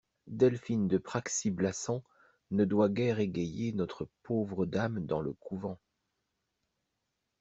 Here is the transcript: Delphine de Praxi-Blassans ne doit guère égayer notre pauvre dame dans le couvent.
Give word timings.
Delphine 0.25 0.87
de 0.87 0.97
Praxi-Blassans 0.97 2.01
ne 2.49 2.65
doit 2.65 2.89
guère 2.89 3.19
égayer 3.19 3.71
notre 3.71 4.09
pauvre 4.23 4.65
dame 4.65 5.05
dans 5.05 5.21
le 5.21 5.31
couvent. 5.33 5.79